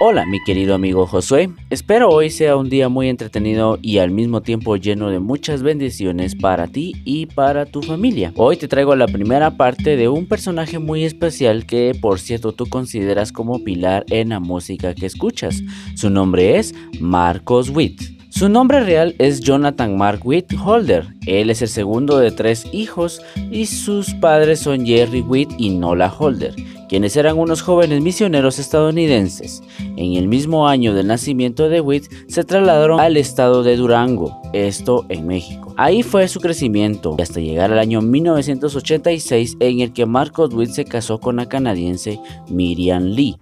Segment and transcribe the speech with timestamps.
[0.00, 4.42] Hola mi querido amigo Josué, espero hoy sea un día muy entretenido y al mismo
[4.42, 8.32] tiempo lleno de muchas bendiciones para ti y para tu familia.
[8.34, 12.66] Hoy te traigo la primera parte de un personaje muy especial que por cierto tú
[12.66, 15.62] consideras como pilar en la música que escuchas.
[15.94, 18.02] Su nombre es Marcos Witt.
[18.30, 21.06] Su nombre real es Jonathan Mark Witt Holder.
[21.24, 23.22] Él es el segundo de tres hijos
[23.52, 26.52] y sus padres son Jerry Witt y Nola Holder
[26.94, 29.64] quienes eran unos jóvenes misioneros estadounidenses.
[29.96, 35.04] En el mismo año del nacimiento de Witt se trasladaron al estado de Durango, esto
[35.08, 35.74] en México.
[35.76, 40.84] Ahí fue su crecimiento hasta llegar al año 1986 en el que Marcos Witt se
[40.84, 43.38] casó con la canadiense Miriam Lee.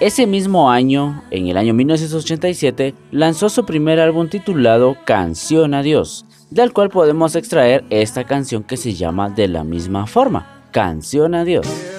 [0.00, 6.24] Ese mismo año, en el año 1987, lanzó su primer álbum titulado Canción a Dios,
[6.48, 11.44] del cual podemos extraer esta canción que se llama de la misma forma, Canción a
[11.44, 11.89] Dios.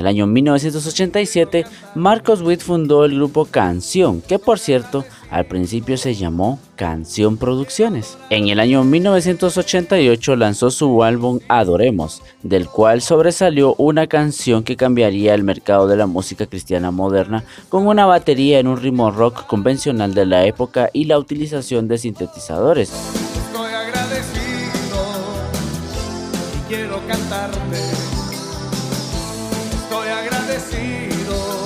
[0.00, 6.14] El año 1987, Marcos Witt fundó el grupo Canción, que por cierto, al principio se
[6.14, 8.18] llamó Canción Producciones.
[8.30, 15.34] En el año 1988 lanzó su álbum Adoremos, del cual sobresalió una canción que cambiaría
[15.34, 20.14] el mercado de la música cristiana moderna con una batería en un ritmo rock convencional
[20.14, 22.90] de la época y la utilización de sintetizadores.
[29.90, 31.59] Quiero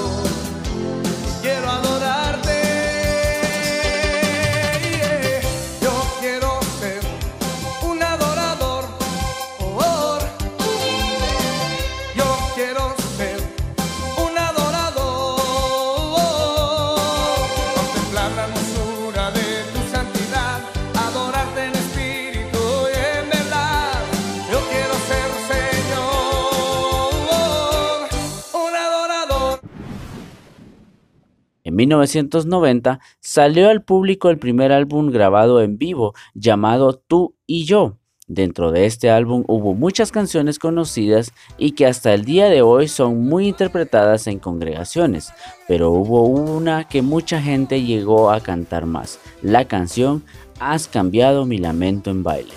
[31.74, 37.98] En 1990 salió al público el primer álbum grabado en vivo llamado Tú y yo.
[38.28, 42.86] Dentro de este álbum hubo muchas canciones conocidas y que hasta el día de hoy
[42.86, 45.32] son muy interpretadas en congregaciones,
[45.66, 50.22] pero hubo una que mucha gente llegó a cantar más, la canción
[50.60, 52.54] Has cambiado mi lamento en baile.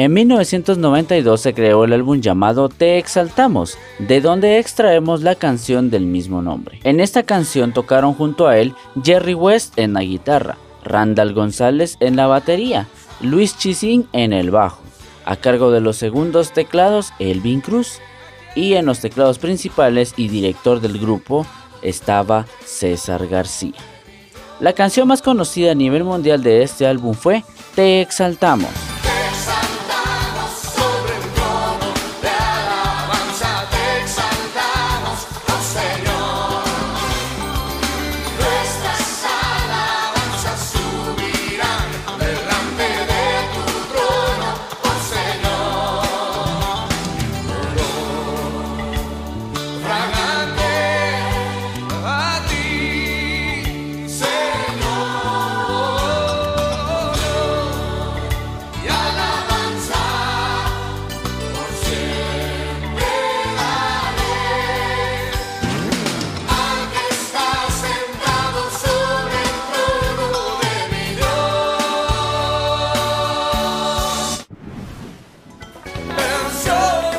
[0.00, 6.06] En 1992 se creó el álbum llamado Te Exaltamos, de donde extraemos la canción del
[6.06, 6.80] mismo nombre.
[6.84, 8.74] En esta canción tocaron junto a él
[9.04, 12.88] Jerry West en la guitarra, Randall González en la batería,
[13.20, 14.80] Luis Chisín en el bajo,
[15.26, 17.98] a cargo de los segundos teclados Elvin Cruz,
[18.54, 21.44] y en los teclados principales y director del grupo
[21.82, 23.74] estaba César García.
[24.60, 27.44] La canción más conocida a nivel mundial de este álbum fue
[27.74, 28.89] Te Exaltamos.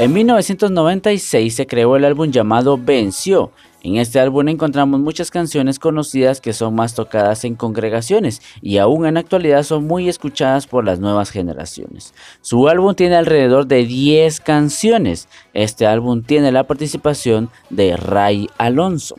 [0.01, 3.51] En 1996 se creó el álbum llamado Venció.
[3.83, 9.06] En este álbum encontramos muchas canciones conocidas que son más tocadas en congregaciones y aún
[9.06, 12.15] en actualidad son muy escuchadas por las nuevas generaciones.
[12.42, 15.27] Su álbum tiene alrededor de 10 canciones.
[15.53, 19.18] Este álbum tiene la participación de Ray Alonso.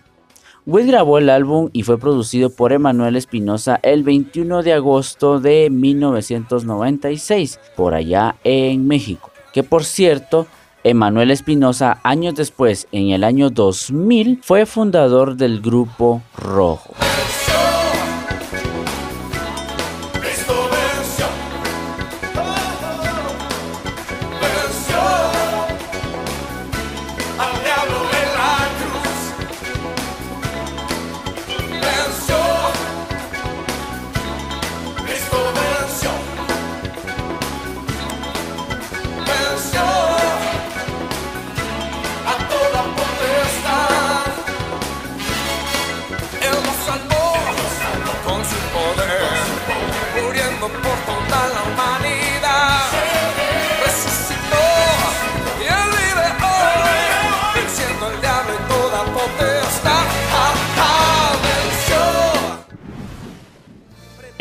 [0.67, 5.71] Will grabó el álbum y fue producido por Emanuel Espinosa el 21 de agosto de
[5.71, 9.31] 1996, por allá en México.
[9.53, 10.49] Que por cierto,
[10.85, 16.95] Emanuel Espinosa, años después, en el año 2000, fue fundador del grupo Rojo.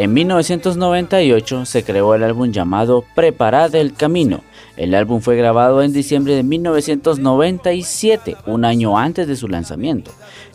[0.01, 4.41] En 1998 se creó el álbum llamado Preparad el Camino.
[4.75, 10.09] El álbum fue grabado en diciembre de 1997, un año antes de su lanzamiento,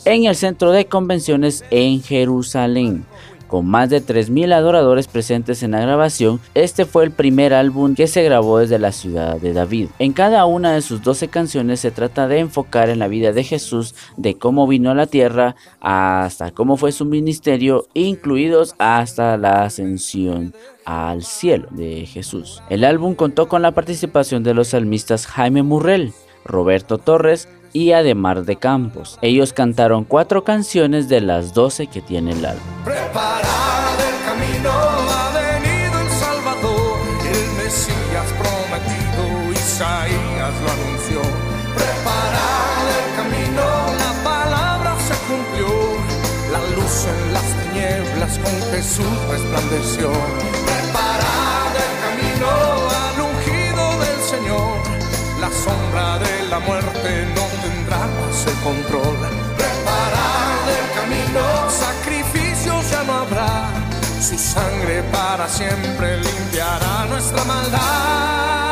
[0.04, 3.04] en el centro de convenciones en Jerusalén.
[3.48, 8.06] Con más de 3.000 adoradores presentes en la grabación, este fue el primer álbum que
[8.06, 9.88] se grabó desde la ciudad de David.
[9.98, 13.44] En cada una de sus 12 canciones se trata de enfocar en la vida de
[13.44, 19.62] Jesús, de cómo vino a la tierra hasta cómo fue su ministerio, incluidos hasta la
[19.64, 20.52] ascensión
[20.84, 22.62] al cielo de Jesús.
[22.68, 26.12] El álbum contó con la participación de los salmistas Jaime Murrell,
[26.44, 29.18] Roberto Torres y Ademar de Campos.
[29.20, 32.64] Ellos cantaron cuatro canciones de las doce que tiene el álbum.
[32.86, 41.20] Preparad el camino, ha venido el Salvador, el Mesías prometido, Isaías lo anunció.
[41.76, 43.64] Preparad el camino,
[44.04, 45.68] la palabra se cumplió,
[46.50, 50.08] la luz en las tinieblas con Jesús resplandeció.
[50.64, 52.48] Preparad el camino
[53.04, 54.80] al ungido del Señor,
[55.42, 57.45] la sombra de la muerte no
[58.46, 59.16] el control.
[59.56, 63.70] Preparad el camino, sacrificios ya no habrá,
[64.20, 68.65] su sangre para siempre limpiará nuestra maldad.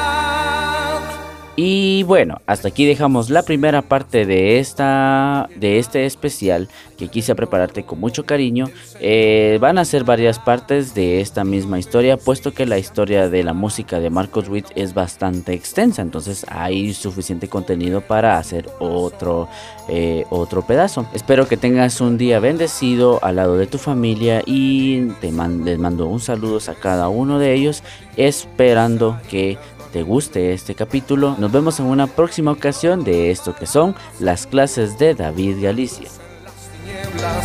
[1.56, 6.68] Y bueno, hasta aquí dejamos la primera parte de esta de este especial
[6.98, 8.66] que quise prepararte con mucho cariño.
[9.00, 13.44] Eh, van a ser varias partes de esta misma historia, puesto que la historia de
[13.44, 19.48] la música de Marcos Witt es bastante extensa, entonces hay suficiente contenido para hacer otro
[19.88, 21.06] eh, otro pedazo.
[21.14, 26.06] Espero que tengas un día bendecido al lado de tu familia y te les mando
[26.06, 27.82] un saludo a cada uno de ellos,
[28.16, 29.58] esperando que
[29.94, 31.36] te guste este capítulo.
[31.38, 36.08] Nos vemos en una próxima ocasión de esto que son las clases de David Galicia.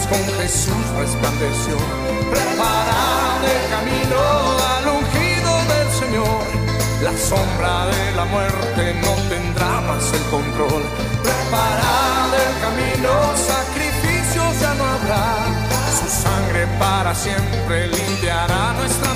[0.10, 1.78] con Jesús resplandeció.
[2.32, 4.22] Preparad el camino
[4.74, 6.42] al ungido del Señor.
[7.04, 10.82] La sombra de la muerte no tendrá más el control.
[11.22, 15.26] Preparad el camino, sacrificios ya no habrá.
[16.00, 19.14] Su sangre para siempre limpiará nuestra